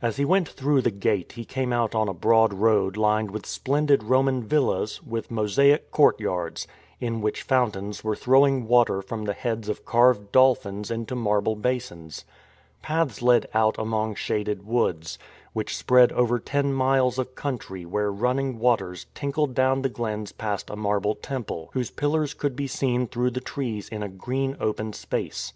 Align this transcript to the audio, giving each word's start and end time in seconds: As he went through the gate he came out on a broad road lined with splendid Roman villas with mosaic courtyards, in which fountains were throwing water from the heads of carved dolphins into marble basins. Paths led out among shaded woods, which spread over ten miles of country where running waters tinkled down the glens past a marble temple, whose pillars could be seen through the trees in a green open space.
As 0.00 0.16
he 0.16 0.24
went 0.24 0.48
through 0.48 0.80
the 0.80 0.90
gate 0.90 1.32
he 1.32 1.44
came 1.44 1.74
out 1.74 1.94
on 1.94 2.08
a 2.08 2.14
broad 2.14 2.54
road 2.54 2.96
lined 2.96 3.30
with 3.30 3.44
splendid 3.44 4.02
Roman 4.02 4.42
villas 4.42 5.02
with 5.02 5.30
mosaic 5.30 5.90
courtyards, 5.90 6.66
in 7.00 7.20
which 7.20 7.42
fountains 7.42 8.02
were 8.02 8.16
throwing 8.16 8.66
water 8.66 9.02
from 9.02 9.26
the 9.26 9.34
heads 9.34 9.68
of 9.68 9.84
carved 9.84 10.32
dolphins 10.32 10.90
into 10.90 11.14
marble 11.14 11.54
basins. 11.54 12.24
Paths 12.80 13.20
led 13.20 13.46
out 13.52 13.76
among 13.76 14.14
shaded 14.14 14.64
woods, 14.66 15.18
which 15.52 15.76
spread 15.76 16.12
over 16.12 16.38
ten 16.38 16.72
miles 16.72 17.18
of 17.18 17.34
country 17.34 17.84
where 17.84 18.10
running 18.10 18.58
waters 18.58 19.04
tinkled 19.14 19.52
down 19.54 19.82
the 19.82 19.90
glens 19.90 20.32
past 20.32 20.70
a 20.70 20.76
marble 20.76 21.14
temple, 21.14 21.68
whose 21.74 21.90
pillars 21.90 22.32
could 22.32 22.56
be 22.56 22.66
seen 22.68 23.06
through 23.06 23.28
the 23.32 23.38
trees 23.42 23.86
in 23.90 24.02
a 24.02 24.08
green 24.08 24.56
open 24.60 24.94
space. 24.94 25.52